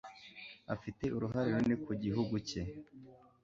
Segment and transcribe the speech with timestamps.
[0.73, 2.61] Afite uruhare runini ku gihugu cye.